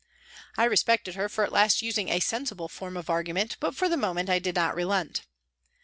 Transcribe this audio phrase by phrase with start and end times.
[0.57, 3.97] I respected her for at last using a sensible form of argument, but for the
[3.97, 5.27] moment I did not relent.